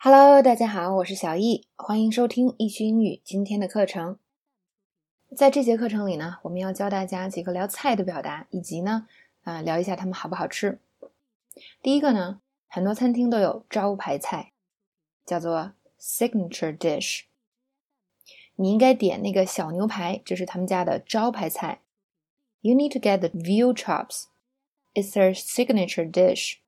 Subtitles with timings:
[0.00, 4.16] Hello，大家好，我是小易，欢迎收听易趣英语今天的课程。
[5.36, 9.08] 在这节课程里呢，我们要教大家几个聊菜的表达，以及呢，
[9.42, 10.78] 啊，聊一下它们好不好吃。
[11.82, 14.52] 第一个呢，很多餐厅都有招牌菜，
[15.26, 17.22] 叫做 signature dish。
[18.54, 21.80] 你应该点那个小牛排，这是他们家的招牌菜。
[22.60, 24.26] You need to get the veal chops.
[24.94, 26.58] It's their signature dish.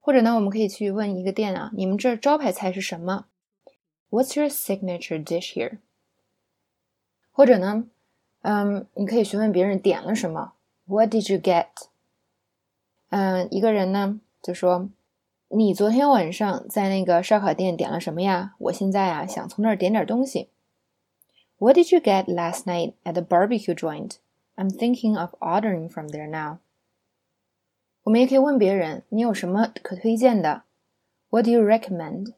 [0.00, 3.26] 或者呢，我们可以去问一个店啊，你们这招牌菜是什么？
[4.10, 5.78] What's your signature dish here？
[7.32, 7.86] 或者呢，
[8.42, 10.52] 嗯，你可以询问别人点了什么？
[10.86, 11.66] What did you get？
[13.08, 14.88] 嗯，一个人呢就说，
[15.48, 18.54] 你昨天晚上在那个烧烤店点了什么呀？
[18.58, 20.50] 我现在啊想从那儿点点东西。
[21.58, 24.16] What did you get last night at the barbecue joint?
[24.56, 26.58] I'm thinking of ordering from there now.
[28.09, 30.63] 我们也可以问别人：“你有什么可推荐的
[31.29, 32.33] ？”What do you recommend？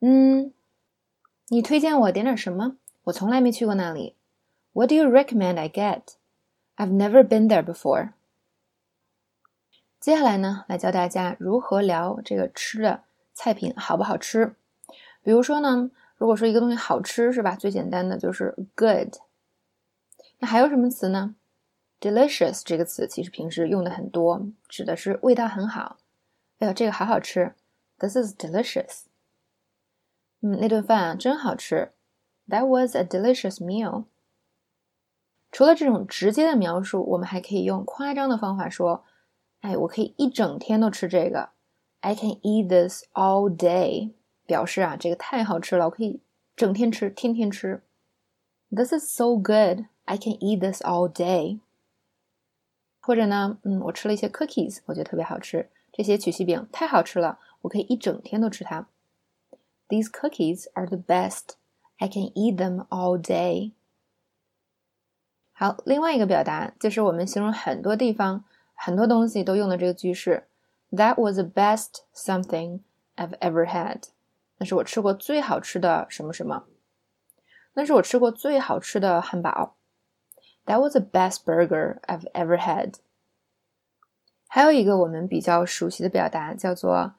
[0.00, 0.52] 嗯，
[1.46, 2.76] 你推荐我点点什么？
[3.04, 4.16] 我从来没去过那里。
[4.72, 8.14] What do you recommend I get？I've never been there before。
[10.00, 14.56] 接下来呢，来教大家如何聊这个吃的菜品好不好吃。
[15.22, 17.54] 比如说呢，如果说一个东西好吃，是吧？
[17.54, 19.14] 最简单的就是 good。
[20.40, 21.36] 那还有什么词呢
[21.99, 25.97] ？delicious 这个词其实平时用的很多，指的是味道很好。
[26.59, 27.53] 哎呦，这个好好吃，
[27.97, 29.03] This is delicious。
[30.41, 31.91] 嗯，那顿饭啊真好吃，
[32.47, 34.05] That was a delicious meal。
[35.51, 41.49] 除了这种直接的描述，我们还可以用夸张的方法说：“哎，我可以一整天都吃这个，
[42.01, 44.11] I can eat this all day。”
[44.45, 46.21] 表示啊，这个太好吃了，我可以
[46.55, 47.81] 整天吃，天天吃。
[48.69, 51.61] This is so good, I can eat this all day。
[53.10, 55.68] 或者呢，嗯，我吃了一些 cookies，我觉得特别好吃。
[55.92, 58.86] 这些曲奇饼太好吃了，我可以一整天都吃它。
[59.88, 61.54] These cookies are the best.
[61.98, 63.72] I can eat them all day.
[65.50, 68.44] 好，另外一个表达就是我们形容很多地方、
[68.74, 70.44] 很多东西都用的这个句式。
[70.92, 72.78] That was the best something
[73.16, 74.04] I've ever had.
[74.58, 76.66] 那是我吃过最好吃的什么什么。
[77.72, 79.74] 那是我吃过最好吃的汉堡。
[80.69, 82.95] That was the best burger I've ever had。
[84.47, 87.15] 还有一个我们比较熟悉的表达叫做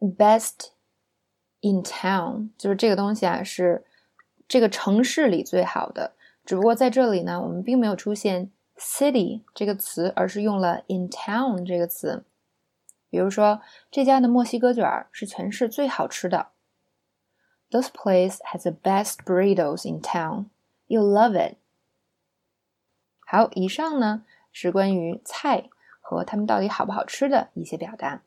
[0.00, 0.70] best
[1.60, 3.84] in town，就是这个东西啊是
[4.48, 6.14] 这个城市里最好的。
[6.44, 12.24] 只不过在这里呢，我们并没有出现 city 这个词，而是用了 in town 这个词。
[13.08, 16.48] 比如说，这家的墨西哥卷是全市最好吃的。
[17.70, 20.46] This place has the best burritos in town.
[20.86, 21.56] You'll love it.
[23.31, 25.69] 好，以上呢是关于菜
[26.01, 28.23] 和它们到底好不好吃的一些表达。